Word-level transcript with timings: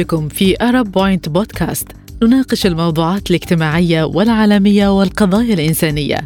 بكم 0.00 0.28
في 0.28 0.56
أرب 0.62 0.92
بوينت 0.92 1.28
بودكاست 1.28 1.88
نناقش 2.22 2.66
الموضوعات 2.66 3.30
الاجتماعية 3.30 4.04
والعالمية 4.04 4.98
والقضايا 4.98 5.54
الإنسانية. 5.54 6.16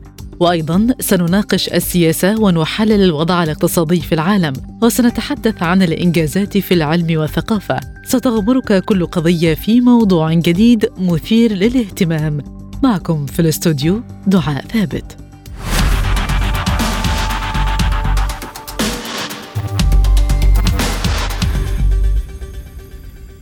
وأيضا 0.41 0.87
سنناقش 1.01 1.69
السياسة 1.69 2.41
ونحلل 2.41 3.03
الوضع 3.03 3.43
الاقتصادي 3.43 4.01
في 4.01 4.15
العالم 4.15 4.53
وسنتحدث 4.83 5.63
عن 5.63 5.83
الإنجازات 5.83 6.59
في 6.59 6.75
العلم 6.75 7.19
والثقافة. 7.19 7.81
ستغمرك 8.05 8.85
كل 8.85 9.07
قضية 9.07 9.55
في 9.55 9.81
موضوع 9.81 10.35
جديد 10.35 10.91
مثير 10.99 11.53
للاهتمام. 11.53 12.39
معكم 12.82 13.27
في 13.27 13.41
الاستوديو 13.41 14.03
دعاء 14.27 14.65
ثابت. 14.67 15.24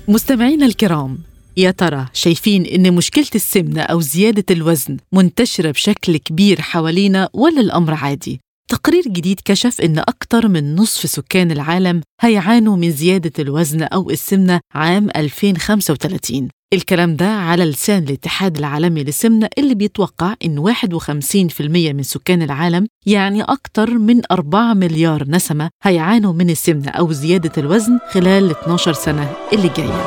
مستمعينا 0.09 0.66
الكرام 0.66 1.19
يا 1.56 1.70
ترى 1.70 2.06
شايفين 2.12 2.66
إن 2.66 2.95
مشكلة 2.95 3.27
السمنة 3.34 3.83
أو 3.83 4.01
زيادة 4.01 4.45
الوزن 4.51 4.97
منتشرة 5.12 5.70
بشكل 5.70 6.16
كبير 6.16 6.61
حوالينا 6.61 7.28
ولا 7.33 7.61
الأمر 7.61 7.95
عادي؟ 7.95 8.41
تقرير 8.70 9.02
جديد 9.09 9.41
كشف 9.45 9.80
إن 9.80 9.98
أكثر 9.98 10.48
من 10.48 10.75
نصف 10.75 11.11
سكان 11.11 11.51
العالم 11.51 12.01
هيعانوا 12.20 12.77
من 12.77 12.91
زيادة 12.91 13.33
الوزن 13.38 13.83
أو 13.83 14.11
السمنة 14.11 14.61
عام 14.75 15.09
2035 15.16 16.48
الكلام 16.73 17.17
ده 17.17 17.27
على 17.28 17.65
لسان 17.65 18.03
الاتحاد 18.03 18.59
العالمي 18.59 19.05
للسمنة 19.05 19.48
اللي 19.59 19.75
بيتوقع 19.75 20.34
إن 20.45 20.59
51% 20.59 21.61
من 21.92 22.03
سكان 22.03 22.42
العالم 22.42 22.87
يعني 23.06 23.42
أكثر 23.42 23.91
من 23.91 24.20
4 24.31 24.75
مليار 24.75 25.25
نسمة 25.28 25.70
هيعانوا 25.83 26.33
من 26.33 26.50
السمنة 26.50 26.91
أو 26.91 27.12
زيادة 27.12 27.53
الوزن 27.59 27.98
خلال 28.12 28.50
12 28.50 28.93
سنة 28.93 29.33
اللي 29.53 29.70
جاية. 29.77 30.06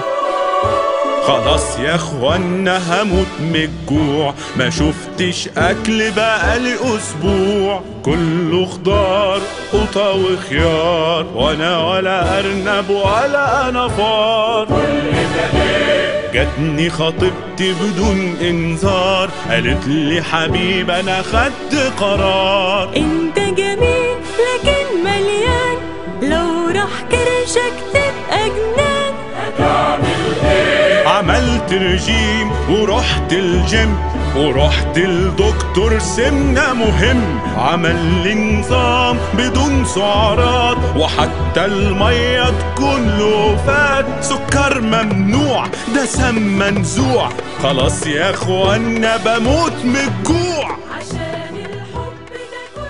خلاص 1.28 1.80
يا 1.80 1.96
إخوانا 1.96 3.02
هموت 3.02 3.28
من 3.40 3.56
الجوع. 3.56 4.34
ما 4.58 4.70
شفتش 4.70 5.50
أكل 5.58 6.12
بقالي 6.12 6.76
أسبوع. 6.98 7.82
كله 8.04 8.66
خضار 8.66 9.42
قطة 9.74 10.12
وخيار 10.12 11.26
وأنا 11.36 11.86
ولا 11.88 12.40
أرنب 12.40 12.90
ولا 12.90 13.70
أنا 13.70 13.88
فار 13.88 14.68
جاتني 16.36 16.90
خطيبتي 16.90 17.74
بدون 17.74 18.36
انذار 18.42 19.30
قالت 19.50 19.88
لي 19.88 20.22
حبيب 20.22 20.90
أنا 20.90 21.22
خدت 21.22 21.94
قرار. 22.00 22.96
أنت 22.98 23.40
جميل 23.40 24.16
لكن 24.46 25.04
مليان 25.06 25.78
لو 26.22 26.68
راح 26.68 27.02
كرشك 27.12 27.74
تبقى 27.94 28.50
جنان. 28.50 29.14
عملت 31.06 31.74
رجيم 31.74 32.52
ورحت 32.70 33.34
الجيم 33.34 33.98
ورحت 34.36 34.98
الدكتور 34.98 36.00
سمنة 36.00 36.74
مهم 36.74 37.40
عمل 37.58 38.24
لي 38.24 38.34
نظام 38.60 39.18
بدون 39.38 39.86
سعرات 39.86 40.78
وحتى 40.98 41.66
المية 41.66 42.44
تكون 42.50 43.08
له 43.18 43.56
فات 43.56 44.06
سكر 44.24 44.82
ممنوع 44.82 45.68
ده 45.96 46.06
سم 46.06 46.36
منزوع. 46.36 47.30
خلاص 47.64 48.08
يا 48.08 48.30
اخوانا 48.30 49.18
بموت 49.18 49.74
من 49.84 49.96
الجوع. 49.96 50.85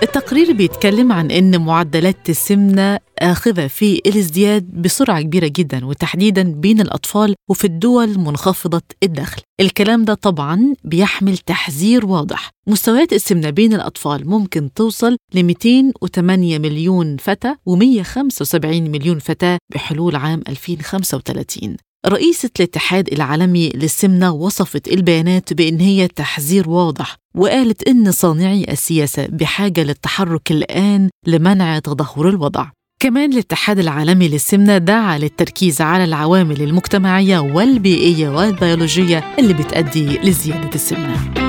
التقرير 0.10 0.54
بيتكلم 0.54 1.12
عن 1.12 1.32
إن 1.32 1.62
معدلات 1.62 2.30
السمنة 2.30 3.00
آخذة 3.20 3.68
في 3.68 4.02
الازدياد 4.06 4.64
بسرعة 4.82 5.22
كبيرة 5.22 5.48
جدا 5.56 5.86
وتحديدا 5.86 6.44
بين 6.44 6.82
الأطفال 6.82 7.36
وفي 7.50 7.66
الدول 7.66 8.20
منخفضة 8.20 8.82
الدخل. 9.04 9.42
الكلام 9.60 10.06
ده 10.06 10.14
طبعا 10.14 10.74
بيحمل 10.84 11.38
تحذير 11.38 12.06
واضح. 12.06 12.50
مستويات 12.68 13.14
السمنة 13.14 13.50
بين 13.50 13.74
الأطفال 13.74 14.30
ممكن 14.30 14.74
توصل 14.74 15.18
ل 15.34 15.44
208 15.44 16.60
مليون 16.60 17.18
فتى 17.18 17.56
و175 17.70 18.66
مليون 18.66 19.20
فتاة 19.20 19.58
بحلول 19.74 20.16
عام 20.16 20.42
2035. 20.50 21.78
رئيسة 22.08 22.50
الاتحاد 22.60 23.14
العالمي 23.14 23.70
للسمنة 23.70 24.32
وصفت 24.32 24.88
البيانات 24.88 25.54
بأن 25.54 25.80
هي 25.80 26.08
تحذير 26.08 26.70
واضح 26.70 27.16
وقالت 27.36 27.88
إن 27.88 28.12
صانعي 28.12 28.66
السياسة 28.72 29.28
بحاجة 29.28 29.84
للتحرك 29.84 30.52
الآن 30.52 31.10
لمنع 31.28 31.80
تدهور 31.80 32.30
الوضع. 32.30 32.66
كمان 33.00 33.34
الاتحاد 33.34 33.80
العالمي 33.80 34.28
للسمنة 34.28 34.78
دعا 34.78 35.18
للتركيز 35.18 35.82
على 35.82 36.04
العوامل 36.04 36.62
المجتمعية 36.62 37.40
والبيئية 37.40 38.30
والبيولوجية 38.30 39.36
اللي 39.40 39.54
بتؤدي 39.54 40.06
لزيادة 40.06 40.70
السمنة. 40.76 41.45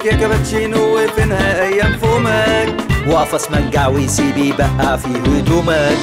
فينك 0.00 0.12
يا 0.12 0.18
كابتشينو 0.18 0.98
وفينها 0.98 1.62
أيام 1.62 1.98
فمك 1.98 2.86
واقف 3.08 3.34
اسمنجع 3.34 3.88
ويسيب 3.88 4.36
يبقع 4.36 4.96
في 4.96 5.08
هدومك. 5.08 5.98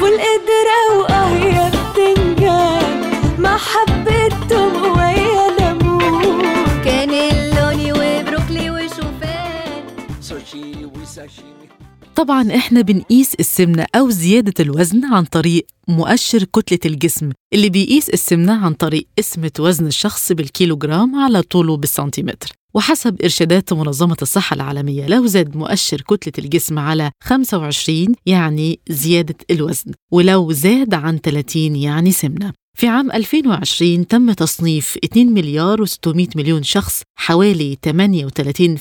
فول 0.00 0.12
قدرة 0.12 0.98
وقهية 0.98 1.68
بتنجان 1.68 3.10
مع 3.38 3.56
حبة 3.56 4.28
توم 4.48 4.98
ويا 4.98 5.58
ليمون 5.58 6.42
كانيلوني 6.84 7.92
وبروكلي 7.92 8.70
وشوفان. 8.70 9.84
سوشي 10.20 10.84
وساشيمي 10.84 11.68
طبعا 12.16 12.56
إحنا 12.56 12.80
بنقيس 12.80 13.34
السمنة 13.40 13.86
أو 13.94 14.10
زيادة 14.10 14.54
الوزن 14.60 15.04
عن 15.04 15.24
طريق 15.24 15.66
مؤشر 15.88 16.44
كتلة 16.44 16.92
الجسم 16.92 17.30
اللي 17.54 17.68
بيقيس 17.68 18.08
السمنة 18.08 18.64
عن 18.64 18.72
طريق 18.72 19.06
قسمة 19.18 19.52
وزن 19.58 19.86
الشخص 19.86 20.32
بالكيلوغرام 20.32 21.16
على 21.16 21.42
طوله 21.42 21.76
بالسنتيمتر. 21.76 22.57
وحسب 22.78 23.22
إرشادات 23.22 23.72
منظمة 23.72 24.16
الصحة 24.22 24.54
العالمية 24.54 25.06
لو 25.06 25.26
زاد 25.26 25.56
مؤشر 25.56 26.00
كتلة 26.00 26.44
الجسم 26.44 26.78
على 26.78 27.10
25 27.24 28.14
يعني 28.26 28.80
زيادة 28.88 29.34
الوزن 29.50 29.92
ولو 30.12 30.52
زاد 30.52 30.94
عن 30.94 31.18
30 31.18 31.76
يعني 31.76 32.12
سمنة. 32.12 32.52
في 32.78 32.88
عام 32.88 33.12
2020 33.12 34.06
تم 34.06 34.32
تصنيف 34.32 34.98
2 35.04 35.32
مليار 35.34 35.86
و600 35.86 36.36
مليون 36.36 36.62
شخص 36.62 37.02
حوالي 37.18 37.78
38% 37.86 37.90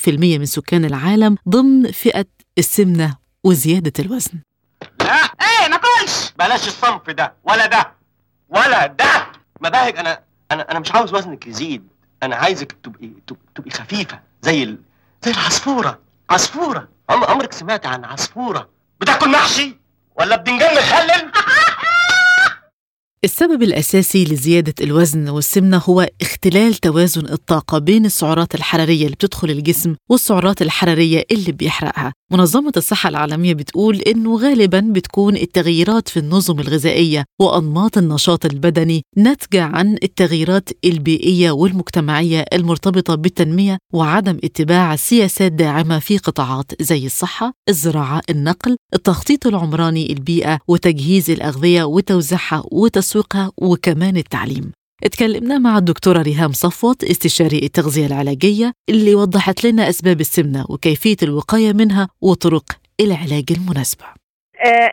من 0.07 0.45
سكان 0.45 0.85
العالم 0.85 1.37
ضمن 1.49 1.91
فئة 1.91 2.25
السمنة 2.57 3.17
وزيادة 3.43 3.93
الوزن. 3.99 4.31
لا! 5.01 5.13
إيه 5.15 5.67
ما 5.69 5.77
كلش 5.77 6.31
بلاش 6.39 6.67
الصنف 6.67 7.09
ده 7.09 7.33
ولا 7.43 7.65
ده 7.65 7.91
ولا 8.49 8.87
ده! 8.87 9.27
مباهج 9.61 9.97
أنا 9.97 10.19
أنا 10.51 10.71
أنا 10.71 10.79
مش 10.79 10.91
عاوز 10.91 11.13
وزنك 11.13 11.47
يزيد. 11.47 11.83
أنا 12.23 12.35
عايزك 12.35 12.71
تبقي 12.83 13.09
تبقي, 13.55 13.71
خفيفة 13.71 14.19
زي 14.41 14.63
ال... 14.63 14.77
زي 15.25 15.31
العصفورة. 15.31 15.99
عصفورة. 16.29 16.87
عم 17.09 17.23
عمرك 17.23 17.53
سمعت 17.53 17.85
عن 17.85 18.05
عصفورة؟ 18.05 18.69
بتاكل 19.01 19.29
محشي؟ 19.29 19.77
ولا 20.19 20.35
بدنجان 20.35 20.75
مخلل؟ 20.75 21.31
السبب 23.23 23.63
الأساسي 23.63 24.23
لزيادة 24.23 24.73
الوزن 24.81 25.29
والسمنة 25.29 25.77
هو 25.77 26.07
اختلال 26.21 26.75
توازن 26.75 27.25
الطاقة 27.25 27.77
بين 27.77 28.05
السعرات 28.05 28.55
الحرارية 28.55 29.05
اللي 29.05 29.15
بتدخل 29.15 29.49
الجسم 29.49 29.95
والسعرات 30.09 30.61
الحرارية 30.61 31.23
اللي 31.31 31.51
بيحرقها. 31.51 32.13
منظمة 32.31 32.71
الصحة 32.77 33.09
العالمية 33.09 33.53
بتقول 33.53 33.95
إنه 33.95 34.37
غالبا 34.37 34.79
بتكون 34.79 35.35
التغييرات 35.35 36.09
في 36.09 36.19
النظم 36.19 36.59
الغذائية 36.59 37.25
وأنماط 37.41 37.97
النشاط 37.97 38.45
البدني 38.45 39.01
ناتجة 39.17 39.63
عن 39.63 39.97
التغييرات 40.03 40.69
البيئية 40.85 41.51
والمجتمعية 41.51 42.45
المرتبطة 42.53 43.15
بالتنمية 43.15 43.77
وعدم 43.93 44.37
اتباع 44.43 44.95
سياسات 44.95 45.51
داعمة 45.51 45.99
في 45.99 46.17
قطاعات 46.17 46.81
زي 46.81 47.05
الصحة، 47.05 47.53
الزراعة، 47.69 48.21
النقل، 48.29 48.75
التخطيط 48.93 49.47
العمراني، 49.47 50.11
البيئة 50.13 50.59
وتجهيز 50.67 51.29
الأغذية 51.29 51.83
وتوزيعها 51.83 52.63
وتسويقها 52.71 53.51
وكمان 53.57 54.17
التعليم. 54.17 54.71
اتكلمنا 55.03 55.57
مع 55.57 55.77
الدكتورة 55.77 56.21
ريهام 56.21 56.51
صفوت 56.51 57.03
استشاري 57.03 57.57
التغذية 57.57 58.05
العلاجية 58.05 58.71
اللي 58.89 59.15
وضحت 59.15 59.63
لنا 59.63 59.89
أسباب 59.89 60.21
السمنة 60.21 60.65
وكيفية 60.69 61.17
الوقاية 61.23 61.73
منها 61.73 62.09
وطرق 62.21 62.63
العلاج 63.01 63.43
المناسبة. 63.51 64.05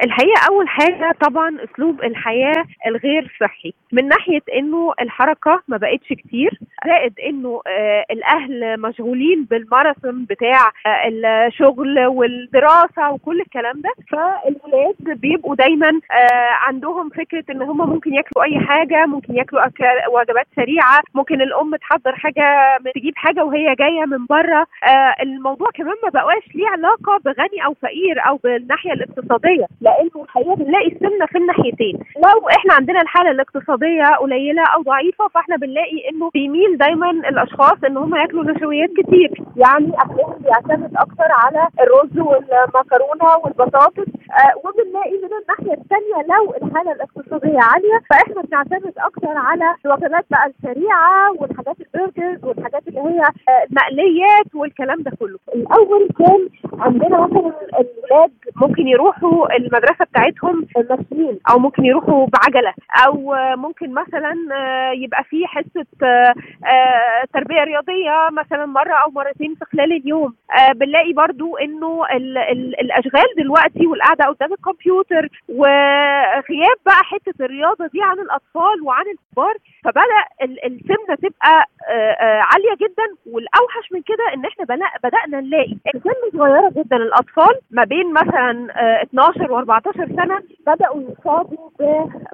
الحقيقة 0.04 0.40
أول 0.48 0.68
حاجة 0.68 1.14
طبعا 1.20 1.56
أسلوب 1.64 2.02
الحياة 2.02 2.64
الغير 2.86 3.36
صحي. 3.40 3.74
من 3.92 4.08
ناحية 4.08 4.40
إنه 4.54 4.92
الحركة 5.00 5.62
ما 5.68 5.76
بقتش 5.76 6.08
كتير 6.08 6.58
زائد 6.86 7.12
إنه 7.20 7.60
آه، 7.66 8.04
الأهل 8.10 8.80
مشغولين 8.80 9.44
بالماراثون 9.50 10.24
بتاع 10.24 10.72
آه، 10.86 11.08
الشغل 11.46 12.06
والدراسة 12.06 13.10
وكل 13.12 13.40
الكلام 13.40 13.80
ده. 13.80 13.90
فالولاد 14.10 15.20
بيبقوا 15.20 15.54
دايما 15.54 15.88
آه، 15.88 16.50
عندهم 16.66 17.08
فكرة 17.08 17.44
إن 17.50 17.62
هم 17.62 17.90
ممكن 17.90 18.14
ياكلوا 18.14 18.44
أي 18.44 18.58
حاجة 18.66 19.06
ممكن 19.06 19.34
ياكلوا 19.36 19.62
وجبات 20.10 20.46
سريعة 20.56 21.02
ممكن 21.14 21.40
الأم 21.42 21.76
تحضر 21.76 22.14
حاجة 22.16 22.78
تجيب 22.94 23.12
حاجة 23.16 23.44
وهي 23.44 23.74
جاية 23.74 24.04
من 24.06 24.26
بره. 24.26 24.66
آه، 24.84 25.14
الموضوع 25.22 25.68
كمان 25.74 25.94
ما 26.02 26.08
بقاش 26.08 26.42
ليه 26.54 26.68
علاقة 26.68 27.18
بغني 27.24 27.64
أو 27.64 27.74
فقير 27.82 28.26
أو 28.28 28.36
بالناحية 28.36 28.92
الاقتصادية. 28.92 29.53
لأنه 29.80 30.22
الحقيقة 30.24 30.54
بنلاقي 30.54 30.88
السمنة 30.88 31.26
في 31.26 31.38
الناحيتين. 31.38 31.98
لو 32.16 32.48
إحنا 32.48 32.74
عندنا 32.74 33.00
الحالة 33.00 33.30
الاقتصادية 33.30 34.04
قليلة 34.20 34.62
أو 34.74 34.82
ضعيفة 34.82 35.28
فإحنا 35.28 35.56
بنلاقي 35.56 36.08
إنه 36.10 36.30
بيميل 36.34 36.78
دايما 36.78 37.10
الأشخاص 37.10 37.78
إن 37.86 37.96
هم 37.96 38.14
يأكلوا 38.16 38.44
نشويات 38.44 38.90
كتير. 38.90 39.30
يعني 39.56 39.92
أكلهم 39.98 40.34
بيعتمد 40.42 40.92
أكتر 40.96 41.28
على 41.44 41.68
الرز 41.80 42.18
والمكرونة 42.18 43.36
والبطاطس. 43.44 44.08
آه 44.40 44.52
وبنلاقي 44.64 45.16
من 45.22 45.30
الناحية 45.42 45.82
الثانية 45.82 46.34
لو 46.34 46.54
الحالة 46.66 46.92
الاقتصادية 46.92 47.58
عالية 47.60 48.00
فإحنا 48.10 48.42
بنعتمد 48.42 48.92
أكتر 48.98 49.28
على 49.36 49.74
الوجبات 49.86 50.24
بقى 50.30 50.46
السريعة 50.46 51.32
والحاجات 51.38 51.76
البرجرز 51.80 52.44
والحاجات 52.44 52.88
اللي 52.88 53.00
هي 53.00 53.20
آه، 53.20 53.64
المقليات 53.70 54.54
والكلام 54.54 55.02
ده 55.02 55.10
كله. 55.20 55.38
الأول 55.54 56.08
كان 56.18 56.48
عندنا 56.80 57.20
مثلا 57.20 57.52
الولاد 57.80 58.32
ممكن 58.56 58.88
يروحوا 58.88 59.56
المدرسة 59.56 60.04
بتاعتهم 60.04 60.66
ماشيين 60.90 61.38
أو 61.50 61.58
ممكن 61.58 61.84
يروحوا 61.84 62.26
بعجلة 62.26 62.74
أو 63.06 63.34
ممكن 63.56 63.92
مثلا 63.94 64.34
آه، 64.52 64.90
يبقى 64.92 65.24
في 65.24 65.46
حصة 65.46 65.86
آه، 66.02 66.34
آه، 66.66 67.24
تربية 67.34 67.64
رياضية 67.64 68.28
مثلا 68.32 68.66
مرة 68.66 68.94
أو 68.94 69.10
مرتين 69.10 69.54
في 69.54 69.64
خلال 69.64 69.92
اليوم. 69.92 70.34
بنلاقي 70.74 71.12
برضو 71.12 71.56
إنه 71.56 72.04
ال 72.12 72.38
ال 72.38 72.80
الأشغال 72.80 73.24
دلوقتي 73.38 73.86
والقعدة 73.86 74.24
قدام 74.24 74.52
الكمبيوتر 74.52 75.28
وغياب 75.48 76.76
بقى 76.86 77.02
حتة 77.04 77.44
الرياضة 77.44 77.86
دي 77.86 78.02
عن 78.02 78.18
الأطفال 78.18 78.82
وعن 78.82 79.04
الكبار. 79.06 79.54
فبدأ 79.84 80.20
ال- 80.42 80.64
السمنه 80.66 81.14
تبقى 81.22 81.66
عالية 82.52 82.74
جدا 82.80 83.06
والأوحش 83.32 83.92
من 83.92 84.02
كده 84.02 84.24
إن 84.34 84.44
إحنا 84.44 84.64
بدأنا 85.04 85.40
نلاقي 85.40 85.76
سن 85.92 86.38
صغيره 86.38 86.63
جدا 86.68 86.96
الاطفال 86.96 87.54
ما 87.70 87.84
بين 87.84 88.12
مثلا 88.12 88.68
آه، 88.80 89.02
12 89.02 89.64
و14 89.64 90.16
سنة 90.16 90.42
بدأوا 90.66 91.02
يصابوا 91.02 91.70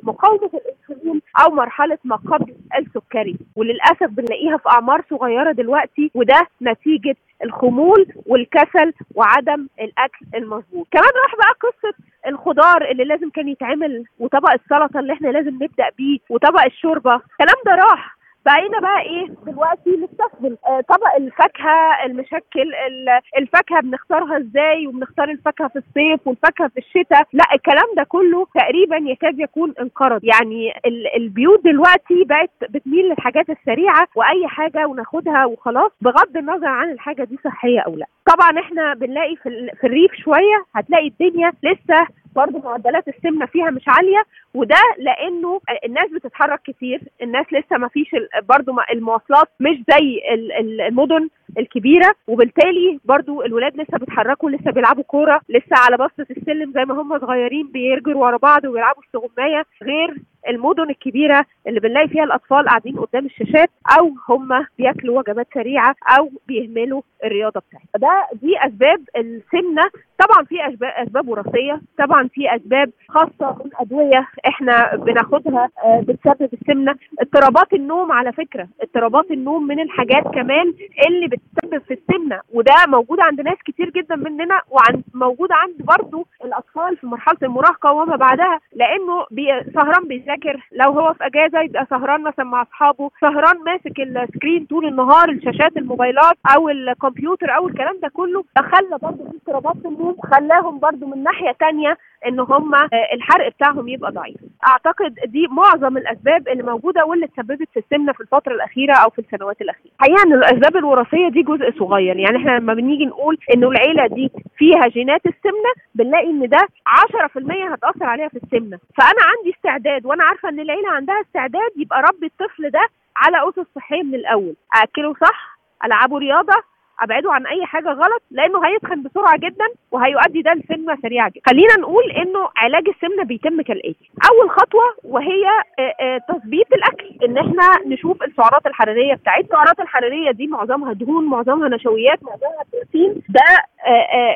بمقاومة 0.02 0.50
الانسولين 0.54 1.22
أو 1.44 1.50
مرحلة 1.50 1.98
ما 2.04 2.16
قبل 2.16 2.54
السكري. 2.78 3.36
وللأسف 3.56 4.06
بنلاقيها 4.10 4.56
في 4.56 4.68
أعمار 4.68 5.04
صغيرة 5.10 5.52
دلوقتي 5.52 6.10
وده 6.14 6.46
نتيجة 6.62 7.16
الخمول 7.44 8.06
والكسل 8.26 8.92
وعدم 9.14 9.68
الأكل 9.80 10.26
المظبوط. 10.34 10.86
كمان 10.90 11.10
راح 11.24 11.34
بقى 11.36 11.54
قصة 11.60 11.94
الخضار 12.26 12.90
اللي 12.90 13.04
لازم 13.04 13.30
كان 13.30 13.48
يتعمل 13.48 14.04
وطبق 14.18 14.50
السلطة 14.52 15.00
اللي 15.00 15.12
إحنا 15.12 15.28
لازم 15.28 15.54
نبدأ 15.54 15.88
بيه 15.98 16.18
وطبق 16.30 16.64
الشوربة. 16.64 17.14
الكلام 17.14 17.56
ده 17.66 17.74
راح 17.74 18.16
بقينا 18.50 18.80
بقى 18.80 19.00
إيه؟ 19.00 19.26
دلوقتي 19.46 19.90
نستسهل 19.90 20.56
آه 20.66 20.80
طبق 20.80 21.14
الفاكهة 21.16 22.04
المشكل. 22.06 22.74
ال- 22.86 23.20
الفاكهة 23.38 23.80
بنختارها 23.80 24.38
إزاي؟ 24.38 24.86
وبنختار 24.86 25.28
الفاكهة 25.30 25.68
في 25.68 25.76
الصيف 25.76 26.26
والفاكهة 26.26 26.68
في 26.68 26.78
الشتاء. 26.78 27.26
لا 27.32 27.44
الكلام 27.54 27.86
ده 27.96 28.02
كله 28.04 28.46
تقريبا 28.54 28.96
يكاد 28.96 29.40
يكون 29.40 29.74
انقرض. 29.80 30.20
يعني 30.24 30.72
ال- 30.86 31.16
البيوت 31.16 31.64
دلوقتي 31.64 32.24
بقت 32.24 32.50
بتميل 32.70 33.04
للحاجات 33.08 33.50
السريعة 33.50 34.08
وأي 34.16 34.46
حاجة 34.48 34.86
وناخدها 34.86 35.44
وخلاص 35.46 35.92
بغض 36.00 36.36
النظر 36.36 36.66
عن 36.68 36.90
الحاجة 36.90 37.24
دي 37.24 37.38
صحية 37.44 37.80
أو 37.80 37.94
لا. 37.94 38.06
طبعا 38.34 38.60
إحنا 38.60 38.94
بنلاقي 38.94 39.36
في, 39.36 39.70
في 39.80 39.86
الريف 39.86 40.10
شوية 40.14 40.64
هتلاقي 40.74 41.08
الدنيا 41.08 41.52
لسه 41.62 42.06
برضه 42.36 42.58
معدلات 42.58 43.08
السمنة 43.08 43.46
فيها 43.46 43.70
مش 43.70 43.84
عالية 43.88 44.22
وده 44.54 44.76
لأنه 44.98 45.60
الناس 45.84 46.10
بتتحرك 46.10 46.60
كتير 46.64 47.00
الناس 47.22 47.46
لسه 47.52 47.76
ما 47.78 47.88
فيش 47.88 48.10
برضه 48.48 48.76
المواصلات 48.92 49.48
مش 49.60 49.76
زي 49.90 50.20
ال- 50.34 50.52
ال- 50.52 50.80
المدن 50.80 51.28
الكبيرة 51.58 52.14
وبالتالي 52.28 53.00
برضو 53.04 53.42
الولاد 53.42 53.76
لسه 53.76 53.98
بيتحركوا 53.98 54.50
لسه 54.50 54.70
بيلعبوا 54.70 55.02
كورة 55.02 55.40
لسه 55.48 55.76
على 55.76 55.96
بسطة 55.96 56.26
السلم 56.30 56.72
زي 56.72 56.84
ما 56.84 56.94
هم 57.02 57.18
صغيرين 57.18 57.66
بيرجروا 57.72 58.24
ورا 58.26 58.36
بعض 58.36 58.64
وبيلعبوا 58.64 59.02
استغماية 59.02 59.64
غير 59.82 60.16
المدن 60.48 60.90
الكبيرة 60.90 61.44
اللي 61.66 61.80
بنلاقي 61.80 62.08
فيها 62.08 62.24
الأطفال 62.24 62.68
قاعدين 62.68 62.96
قدام 62.98 63.26
الشاشات 63.26 63.70
أو 63.98 64.12
هم 64.28 64.66
بياكلوا 64.78 65.18
وجبات 65.18 65.46
سريعة 65.54 65.94
أو 66.18 66.30
بيهملوا 66.48 67.02
الرياضة 67.24 67.60
بتاعتهم. 67.60 67.88
فده 67.94 68.26
دي 68.42 68.58
أسباب 68.66 69.00
السمنة. 69.16 69.82
طبعا 70.18 70.44
في 70.44 70.68
اسباب 70.68 70.92
أسباب 70.96 71.28
وراثية. 71.28 71.80
طبعا 71.98 72.28
في 72.28 72.56
أسباب 72.56 72.90
خاصة 73.08 73.50
بالادويه 73.50 74.28
إحنا 74.48 74.96
بناخدها 74.96 75.68
آه، 75.84 76.00
بتسبب 76.08 76.48
السمنة. 76.52 76.94
اضطرابات 77.20 77.72
النوم 77.72 78.12
على 78.12 78.32
فكرة. 78.32 78.68
اضطرابات 78.82 79.30
النوم 79.30 79.66
من 79.66 79.80
الحاجات 79.80 80.24
كمان 80.24 80.74
اللي 81.08 81.26
بتسبب 81.28 81.82
في 81.82 81.94
السمنة. 81.94 82.40
وده 82.54 82.74
موجود 82.88 83.20
عند 83.20 83.40
ناس 83.40 83.56
كتير 83.64 83.90
جدا 83.90 84.16
مننا 84.16 84.60
وعند 84.70 85.02
موجود 85.14 85.48
عند 85.52 85.74
برضو 85.78 86.26
الأطفال 86.44 86.96
في 86.96 87.06
مرحلة 87.06 87.38
المراهقة 87.42 87.92
وما 87.92 88.16
بعدها 88.16 88.60
لأنه 88.76 89.26
بي 89.30 89.46
سهران 89.74 90.08
بيذاكر 90.30 90.68
لو 90.72 90.90
هو 90.90 91.14
في 91.14 91.26
أجازة 91.26 91.60
يبقى 91.60 91.86
سهران 91.90 92.22
مثلا 92.22 92.44
مع 92.44 92.62
أصحابه. 92.62 93.10
سهران 93.20 93.56
ماسك 93.66 94.00
ال 94.00 94.10
screen 94.10 94.66
طول 94.66 94.86
النهار 94.86 95.28
الشاشات 95.30 95.76
الموبايلات 95.76 96.36
أو 96.56 96.68
الكمبيوتر 96.68 97.56
أو 97.56 97.68
الكلام 97.68 97.98
ده 98.02 98.08
كله. 98.08 98.44
فخلى 98.56 98.98
برضو 99.02 99.24
في 99.24 99.36
اضطرابات 99.36 99.76
النوم 99.86 100.16
خلاهم 100.32 100.78
برضو 100.78 101.06
من 101.06 101.22
ناحية 101.22 101.52
تانية 101.60 101.98
إن 102.26 102.40
هم 102.40 102.74
آه، 102.74 102.88
الحرق 103.14 103.48
بتاعهم 103.48 103.88
يبقى 103.88 104.12
ضعيف. 104.12 104.36
اعتقد 104.66 105.14
دي 105.24 105.46
معظم 105.50 105.96
الاسباب 105.96 106.48
اللي 106.48 106.62
موجوده 106.62 107.04
واللي 107.04 107.26
تسببت 107.26 107.68
في 107.72 107.78
السمنه 107.78 108.12
في 108.12 108.20
الفترة 108.20 108.52
الاخيره 108.54 108.94
أو 108.94 109.10
في 109.10 109.18
السنوات 109.18 109.60
الاخيره. 109.62 109.92
حقيقة 109.98 110.22
إن 110.22 110.32
الأسباب 110.32 110.76
الوراثية 110.76 111.28
دي 111.28 111.42
جزء 111.42 111.78
صغير. 111.78 112.16
يعني 112.16 112.36
إحنا 112.36 112.50
لما 112.58 112.74
بنيجي 112.74 113.06
نقول 113.06 113.38
إنه 113.54 113.68
العيلة 113.68 114.06
دي 114.06 114.30
فيها 114.56 114.88
جينات 114.88 115.26
السمنة 115.26 115.72
بنلاقي 115.94 116.30
إن 116.30 116.48
ده 116.48 116.68
10% 116.86 117.72
هتأثر 117.72 118.04
عليها 118.04 118.28
في 118.28 118.36
السمنة. 118.42 118.78
فأنا 118.98 119.20
عندي 119.36 119.50
استعداد 119.56 120.06
وأنا 120.06 120.24
عارفة 120.24 120.48
إن 120.48 120.60
العيلة 120.60 120.90
عندها 120.90 121.20
استعداد 121.20 121.70
يبقى 121.76 122.02
ربي 122.02 122.26
الطفل 122.26 122.70
ده 122.70 122.86
على 123.16 123.48
أسس 123.48 123.66
صحية 123.74 124.02
من 124.02 124.14
الأول. 124.14 124.54
أكله 124.82 125.14
صح 125.20 125.58
ألعبه 125.84 126.18
رياضة 126.18 126.54
أبعده 127.00 127.32
عن 127.32 127.46
أي 127.46 127.66
حاجة 127.66 127.88
غلط 127.88 128.22
لأنه 128.30 128.66
هيتخن 128.66 129.02
بسرعة 129.02 129.36
جدا 129.38 129.64
وهيؤدي 129.90 130.42
ده 130.42 130.52
لسمنه 130.52 130.96
سريعه 131.02 131.28
جدا. 131.30 131.40
خلينا 131.46 131.76
نقول 131.78 132.10
إنه 132.10 132.48
علاج 132.56 132.88
السمنة 132.88 133.24
بيتم 133.24 133.62
كالآتي. 133.62 134.10
أول 134.30 134.50
خطوة 134.50 134.82
وهي 135.04 135.44
آه، 135.78 135.94
آه، 136.00 136.18
تظبيط 136.28 136.66
الأكل. 136.72 137.10
إن 137.24 137.38
إحنا 137.38 137.86
نشوف 137.86 138.22
السعرات 138.22 138.66
الحرارية 138.66 139.14
بتاعتنا. 139.14 139.44
السعرات 139.44 139.80
الحرارية 139.80 140.30
دي 140.30 140.46
معظمها 140.46 140.92
دهون 140.92 141.24
معظمها 141.26 141.68
نشويات 141.68 142.22
معظمها 142.22 142.64
بروتين. 142.72 143.22
ده 143.28 143.44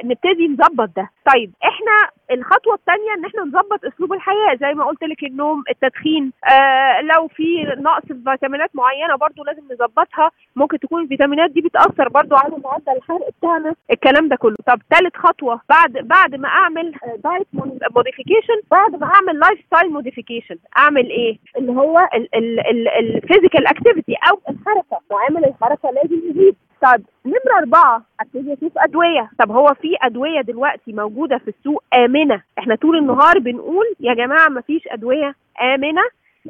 نبتدي 0.05 0.49
نظبط 0.49 0.91
ده. 0.97 1.11
طيب 1.35 1.53
إحنا 1.65 2.11
الخطوة 2.31 2.75
الثانية 2.75 3.15
إن 3.19 3.25
إحنا 3.25 3.43
نظبط 3.43 3.85
أسلوب 3.85 4.13
الحياة. 4.13 4.55
زي 4.61 4.75
ما 4.75 4.85
قلت 4.85 5.03
لك 5.05 5.25
النوم 5.25 5.65
التدخين 5.71 6.33
آه 6.53 7.01
لو 7.01 7.29
في 7.29 7.63
نقص 7.79 8.03
في 8.07 8.21
فيتامينات 8.31 8.71
معينة 8.75 9.17
برضو 9.17 9.45
لازم 9.45 9.63
نظبطها. 9.73 10.31
ممكن 10.57 10.79
تكون 10.79 11.03
الفيتامينات 11.03 11.51
دي 11.51 11.61
بتأثر 11.61 12.09
برضو 12.09 12.37
على 12.37 12.55
معدل 12.65 12.93
الحرق 12.97 13.29
بتاعنا. 13.39 13.75
الكلام 13.91 14.29
ده 14.29 14.37
كله. 14.37 14.57
طب 14.67 14.81
ثالث 14.91 15.17
خطوة. 15.17 15.61
بعد 15.69 15.93
بعد 15.93 16.35
ما 16.35 16.49
أعمل 16.49 16.95
diet 17.25 17.47
modification 17.97 18.61
بعد 18.71 19.01
ما 19.01 19.07
أعمل 19.15 19.39
lifestyle 19.39 19.93
modification 19.93 20.57
أعمل 20.79 21.11
إيه؟ 21.11 21.39
اللي 21.57 21.73
هو 21.73 22.09
ال 22.99 23.06
physical 23.06 23.67
activity 23.67 24.15
أو 24.31 24.41
الحركة. 24.51 25.01
معامل 25.11 25.45
الحركة 25.45 25.91
لازم 25.91 26.21
يزيد. 26.31 26.57
طب 26.85 27.03
نمرة 27.27 27.59
أربعة 27.59 28.03
أبتدي 28.21 28.53
أشوف 28.53 28.73
أدوية. 28.79 29.31
طب 29.39 29.51
هو 29.53 29.67
في 29.83 29.97
أدوية 30.03 30.41
دلوقتي 30.41 30.93
موجودة 30.93 31.39
في 31.39 31.49
السوق 31.49 31.85
آمنة؟ 31.95 32.43
إحنا 32.59 32.75
طول 32.77 32.99
النهار 32.99 33.39
بنقول 33.39 33.87
يا 34.01 34.15
جماعة 34.15 34.49
مفيش 34.49 34.83
أدوية 34.89 35.35
آمنة 35.63 36.03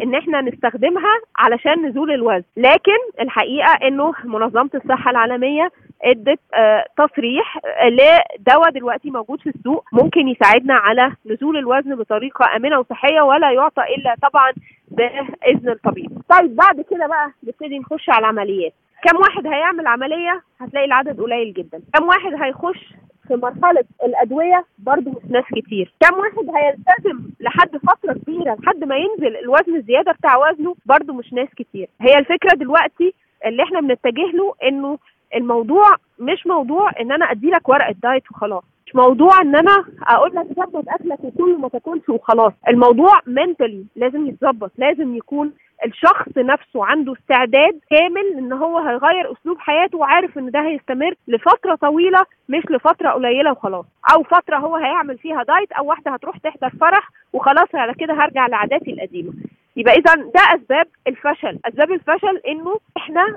إن 0.02 0.14
إحنا 0.14 0.40
نستخدمها 0.40 1.20
علشان 1.36 1.86
نزول 1.86 2.10
الوزن. 2.10 2.44
لكن 2.56 2.98
الحقيقة 3.20 3.72
إنه 3.88 4.12
منظمة 4.24 4.70
الصحة 4.74 5.10
العالمية 5.10 5.70
أدت 6.04 6.40
آه 6.54 6.84
تصريح 6.98 7.58
لدواء 7.84 8.70
دلوقتي 8.70 9.10
موجود 9.10 9.40
في 9.40 9.48
السوق 9.50 9.84
ممكن 9.92 10.28
يساعدنا 10.28 10.74
على 10.74 11.12
نزول 11.26 11.56
الوزن 11.56 11.94
بطريقة 11.96 12.56
آمنة 12.56 12.78
وصحية 12.78 13.20
ولا 13.20 13.52
يعطى 13.52 13.82
إلا 13.82 14.14
طبعا 14.22 14.52
بإذن 14.90 15.68
الطبيب. 15.68 16.10
طيب 16.28 16.56
بعد 16.56 16.80
كده 16.90 17.06
بقى 17.06 17.30
نبتدي 17.44 17.78
نخش 17.78 18.10
على 18.10 18.18
العمليات. 18.18 18.72
كم 19.04 19.16
واحد 19.16 19.46
هيعمل 19.46 19.86
عملية 19.86 20.42
هتلاقي 20.60 20.86
العدد 20.86 21.20
قليل 21.20 21.52
جدا. 21.52 21.80
كم 21.94 22.04
واحد 22.06 22.32
هيخش 22.42 22.94
في 23.28 23.34
مرحلة 23.36 23.84
الأدوية 24.04 24.64
برضو 24.78 25.10
مش 25.10 25.30
ناس 25.30 25.44
كتير. 25.56 25.94
كم 26.00 26.14
واحد 26.18 26.56
هيلتزم 26.56 27.20
لحد 27.40 27.76
فترة 27.76 28.12
كبيرة 28.12 28.56
لحد 28.62 28.84
ما 28.84 28.96
ينزل 28.96 29.36
الوزن 29.36 29.76
الزيادة 29.76 30.12
بتاع 30.12 30.36
وزنه 30.36 30.74
برضو 30.86 31.12
مش 31.12 31.32
ناس 31.32 31.48
كتير. 31.56 31.88
هي 32.00 32.18
الفكرة 32.18 32.56
دلوقتي 32.56 33.14
اللي 33.46 33.62
إحنا 33.62 33.80
بنتجه 33.80 34.30
له 34.34 34.54
إنه 34.68 34.98
الموضوع 35.34 35.96
مش 36.18 36.46
موضوع 36.46 36.90
إن 37.00 37.12
أنا 37.12 37.30
أدي 37.30 37.50
لك 37.50 37.68
ورقة 37.68 37.94
دايت 38.02 38.30
وخلاص. 38.30 38.62
مش 38.86 38.94
موضوع 38.94 39.40
إن 39.40 39.56
أنا 39.56 39.84
أقول 40.02 40.34
لك 40.34 40.46
ظبط 40.56 40.84
أكلك 40.88 41.24
وكل 41.24 41.58
ما 41.58 41.68
تاكلش 41.68 42.08
وخلاص. 42.08 42.52
الموضوع 42.68 43.20
منتلي 43.26 43.84
لازم 43.96 44.26
يتظبط 44.26 44.70
لازم 44.78 45.16
يكون 45.16 45.52
الشخص 45.86 46.28
نفسه 46.38 46.84
عنده 46.84 47.12
استعداد 47.12 47.80
كامل 47.90 48.26
إن 48.38 48.52
هو 48.52 48.78
هيغير 48.78 49.32
أسلوب 49.32 49.58
حياته 49.58 49.98
وعارف 49.98 50.38
إن 50.38 50.50
ده 50.50 50.60
هيستمر 50.60 51.14
لفترة 51.28 51.74
طويلة 51.74 52.24
مش 52.48 52.62
لفترة 52.70 53.10
قليلة 53.10 53.50
وخلاص. 53.52 53.84
أو 54.14 54.22
فترة 54.22 54.56
هو 54.56 54.76
هيعمل 54.76 55.18
فيها 55.18 55.42
دايت 55.42 55.72
أو 55.72 55.86
واحدة 55.86 56.10
هتروح 56.10 56.38
تحضر 56.38 56.70
فرح 56.80 57.08
وخلاص 57.32 57.68
على 57.74 57.94
كده 57.94 58.14
هرجع 58.14 58.46
لعاداتي 58.46 58.90
القديمة. 58.92 59.32
يبقى 59.76 59.94
اذا 59.94 60.14
ده 60.14 60.40
أسباب 60.56 60.86
الفشل. 61.06 61.58
أسباب 61.64 61.92
الفشل 61.92 62.36
إنه 62.48 62.78
إحنا 62.96 63.36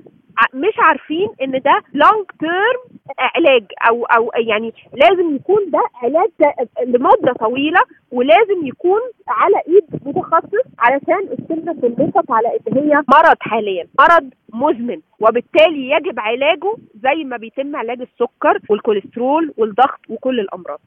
مش 0.54 0.74
عارفين 0.80 1.30
إن 1.42 1.52
ده 1.52 1.82
لونج 1.94 2.26
تيرم 2.40 3.00
علاج 3.20 3.64
أو 3.90 4.06
أو 4.06 4.32
يعني 4.36 4.74
لازم 4.94 5.36
يكون 5.36 5.70
ده 5.72 5.80
علاج 6.04 6.30
ده 6.40 6.54
لمدة 6.86 7.34
طويلة 7.40 7.80
ولازم 8.12 8.66
يكون 8.68 9.00
على 9.28 9.58
إيد 9.68 9.86
متخصص 10.06 10.66
علشان 10.80 11.28
السمنة 11.40 11.74
تنبسط 11.74 12.32
على 12.32 12.48
إن 12.68 12.78
هي 12.78 12.96
مرض 12.96 13.38
حاليا 13.40 13.88
مرض 14.00 14.30
مزمن 14.54 15.02
وبالتالي 15.20 15.90
يجب 15.90 16.20
علاجه 16.20 16.74
زي 17.04 17.24
ما 17.24 17.38
بيتم 17.38 17.76
علاج 17.76 18.02
السكر 18.02 18.60
والكوليسترول 18.70 19.54
والضغط 19.58 20.00
وكل 20.10 20.40
الأمراض. 20.40 20.80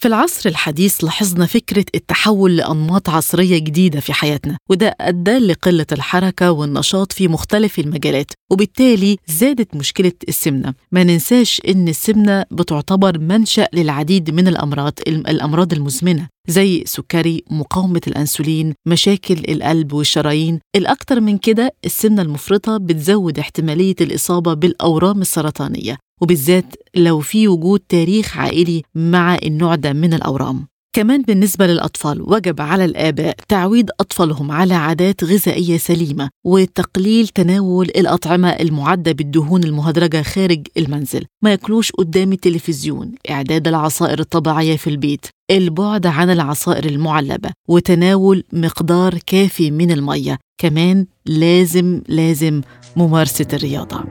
في 0.00 0.08
العصر 0.08 0.48
الحديث 0.48 1.04
لاحظنا 1.04 1.46
فكرة 1.46 1.84
التحول 1.94 2.56
لأنماط 2.56 3.08
عصرية 3.08 3.58
جديدة 3.58 4.00
في 4.00 4.12
حياتنا 4.12 4.56
وده 4.70 4.96
أدى 5.00 5.38
لقلة 5.38 5.86
الحركة 5.92 6.52
والنشاط 6.52 7.12
في 7.12 7.28
مختلف 7.28 7.78
المجالات 7.78 8.32
وبالتالي 8.50 9.16
زادت 9.26 9.76
مشكلة 9.76 10.12
السمنة. 10.28 10.74
ما 10.92 11.04
ننساش 11.04 11.60
إن 11.68 11.88
السمنة 11.88 12.44
بتعتبر 12.50 13.18
منشأ 13.18 13.68
للعديد 13.72 14.30
من 14.30 14.48
الأمراض 14.48 14.92
الأمراض 15.08 15.72
المزمنة. 15.72 16.28
زي 16.50 16.82
سكري 16.86 17.44
مقاومة 17.50 18.00
الأنسولين 18.06 18.74
مشاكل 18.86 19.38
القلب 19.48 19.92
والشرايين. 19.92 20.60
الأكثر 20.76 21.20
من 21.20 21.38
كده 21.38 21.74
السمنة 21.84 22.22
المفرطة 22.22 22.76
بتزود 22.76 23.38
احتمالية 23.38 23.94
الإصابة 24.00 24.54
بالأورام 24.54 25.20
السرطانية 25.20 25.98
وبالذات 26.20 26.74
لو 26.94 27.20
في 27.20 27.48
وجود 27.48 27.80
تاريخ 27.88 28.36
عائلي 28.36 28.82
مع 28.94 29.34
النوع 29.44 29.74
ده 29.74 29.92
من 29.92 30.14
الأورام. 30.14 30.66
كمان 30.98 31.22
بالنسبة 31.22 31.66
للأطفال 31.66 32.22
وجب 32.22 32.60
على 32.60 32.84
الآباء 32.84 33.36
تعويد 33.48 33.90
أطفالهم 34.00 34.52
على 34.52 34.74
عادات 34.74 35.24
غذائية 35.24 35.78
سليمة 35.78 36.28
وتقليل 36.46 37.28
تناول 37.28 37.86
الأطعمة 37.86 38.48
المعدة 38.48 39.12
بالدهون 39.12 39.64
المهدرجة 39.64 40.22
خارج 40.22 40.66
المنزل. 40.76 41.24
ما 41.44 41.50
ياكلوش 41.50 41.92
قدام 41.92 42.32
التلفزيون 42.32 43.14
إعداد 43.30 43.68
العصائر 43.68 44.20
الطبيعية 44.20 44.76
في 44.76 44.90
البيت 44.90 45.26
البعد 45.50 46.06
عن 46.06 46.30
العصائر 46.30 46.84
المعلبة 46.84 47.50
وتناول 47.68 48.44
مقدار 48.52 49.18
كافي 49.26 49.70
من 49.70 49.90
المية. 49.90 50.38
كمان 50.60 51.06
لازم 51.26 52.02
لازم 52.08 52.60
ممارسة 52.96 53.46
الرياضة. 53.52 54.04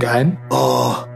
جعان؟ 0.00 0.34
آه 0.52 1.06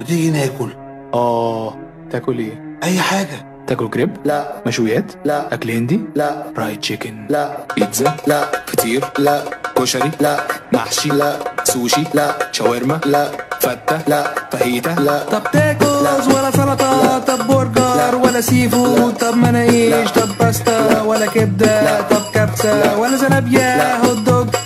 بتيجي 0.00 0.30
ناكل. 0.30 0.70
آه 1.14 1.76
تاكل 2.10 2.38
إيه؟ 2.38 2.78
أي 2.82 3.00
حاجة. 3.00 3.49
تاكل 3.70 3.88
كريب؟ 3.90 4.10
لا. 4.24 4.52
مشويات؟ 4.66 5.12
لا. 5.24 5.54
أكل 5.54 5.70
هندي؟ 5.70 6.00
لا. 6.14 6.44
fried 6.56 6.80
chicken. 6.80 7.26
لا. 7.28 7.56
بيتزا؟ 7.76 8.16
لا. 8.26 8.44
فطير؟ 8.66 9.04
لا. 9.18 9.42
كشري؟ 9.76 10.10
لا. 10.20 10.36
محشي؟ 10.72 11.08
لا. 11.08 11.32
سوشي؟ 11.64 12.04
لا. 12.14 12.34
شاورما؟ 12.52 13.00
لا. 13.06 13.30
فتة؟ 13.60 13.98
لا. 14.08 14.34
فاهيتا؟ 14.52 14.88
لا. 15.00 15.18
طب 15.22 15.42
تاكوز 15.52 16.28
ولا 16.28 16.50
سلطة؟ 16.50 17.18
طب 17.18 17.46
برجر 17.46 18.16
ولا 18.16 18.40
seafood 18.40 19.14
طب 19.14 19.36
مناقيش؟ 19.36 20.10
طب 20.10 20.28
باستا 20.40 21.02
ولا 21.02 21.26
كبدة؟ 21.26 22.00
طب 22.00 22.22
كبسة 22.34 22.98
ولا 22.98 23.16
زلابية 23.16 23.96
hot 23.96 24.18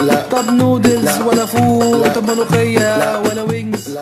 لا. 0.06 0.28
طب 0.28 0.50
نودلز 0.50 1.20
ولا 1.20 1.46
فول. 1.46 2.12
طب 2.12 2.30
ملوخية 2.30 3.20
ولا 3.20 3.42
wings 3.42 3.98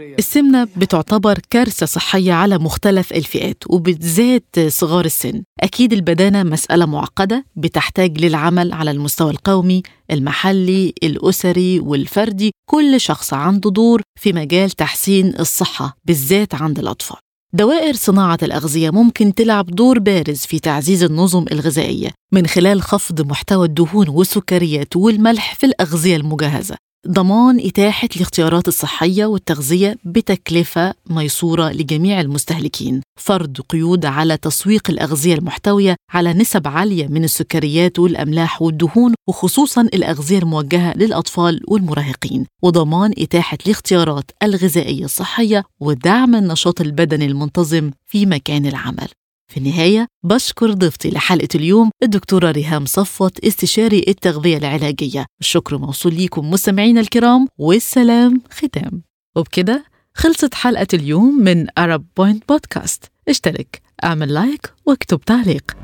إيه؟ 0.00 0.16
السمنة 0.18 0.68
بتعتبر 0.76 1.38
كارثة 1.50 1.86
صحية 1.86 2.32
على 2.32 2.58
مختلف 2.58 3.12
الفئات 3.12 3.64
وبالذات 3.66 4.56
صغار 4.68 5.04
السن 5.04 5.42
أكيد 5.62 5.92
البدانة 5.92 6.42
مسألة 6.42 6.86
معقدة 6.86 7.44
بتحتاج 7.56 8.20
للعمل 8.20 8.72
على 8.72 8.90
المستوى 8.90 9.30
القومي 9.30 9.82
المحلي 10.10 10.94
الأسري 11.02 11.80
والفردي 11.80 12.50
كل 12.70 13.00
شخص 13.00 13.34
عنده 13.34 13.70
دور 13.70 14.02
في 14.20 14.32
مجال 14.32 14.70
تحسين 14.70 15.34
الصحة 15.40 15.96
بالذات 16.04 16.54
عند 16.54 16.78
الأطفال 16.78 17.16
دوائر 17.56 17.94
صناعة 17.94 18.38
الأغذية 18.42 18.90
ممكن 18.90 19.34
تلعب 19.34 19.66
دور 19.66 19.98
بارز 19.98 20.38
في 20.38 20.58
تعزيز 20.58 21.02
النظم 21.02 21.44
الغذائية 21.52 22.10
من 22.32 22.46
خلال 22.46 22.82
خفض 22.82 23.20
محتوى 23.26 23.66
الدهون 23.66 24.08
والسكريات 24.08 24.96
والملح 24.96 25.54
في 25.54 25.66
الأغذية 25.66 26.16
المجهزة. 26.16 26.76
ضمان 27.06 27.60
إتاحة 27.60 28.08
الاختيارات 28.16 28.68
الصحية 28.68 29.24
والتغذية 29.26 29.96
بتكلفة 30.04 30.94
ميسورة 31.10 31.68
لجميع 31.68 32.20
المستهلكين. 32.20 33.00
فرض 33.20 33.60
قيود 33.60 34.06
على 34.06 34.36
تسويق 34.36 34.90
الأغذية 34.90 35.34
المحتوية 35.34 35.96
على 36.12 36.32
نسب 36.32 36.68
عالية 36.68 37.06
من 37.06 37.24
السكريات 37.24 37.98
والأملاح 37.98 38.62
والدهون 38.62 39.14
وخصوصا 39.28 39.80
الأغذية 39.82 40.38
الموجهة 40.38 40.92
للأطفال 40.96 41.60
والمراهقين. 41.68 42.46
وضمان 42.62 43.12
إتاحة 43.18 43.58
الاختيارات 43.66 44.30
الغذائية 44.42 45.04
الصحية 45.04 45.64
ودعم 45.80 46.34
النشاط 46.34 46.80
البدني 46.80 47.26
المنتظم 47.26 47.90
في 48.06 48.26
مكان 48.26 48.66
العمل. 48.66 49.08
في 49.48 49.56
النهاية 49.56 50.06
بشكر 50.24 50.72
ضيفتي 50.72 51.10
لحلقة 51.10 51.48
اليوم 51.54 51.90
الدكتورة 52.02 52.50
ريهام 52.50 52.86
صفوت 52.86 53.44
استشاري 53.44 54.04
التغذية 54.08 54.56
العلاجية. 54.56 55.26
الشكر 55.40 55.78
موصول 55.78 56.14
ليكم 56.14 56.50
مستمعينا 56.50 57.00
الكرام 57.00 57.48
والسلام 57.58 58.42
ختام. 58.50 59.02
وبكده 59.36 59.84
خلصت 60.14 60.54
حلقة 60.54 60.86
اليوم 60.94 61.38
من 61.38 61.66
Arab 61.66 62.02
Point 62.20 62.38
بودكاست 62.48 63.04
اشترك 63.28 63.82
اعمل 64.04 64.34
لايك 64.34 64.72
واكتب 64.86 65.20
تعليق. 65.20 65.76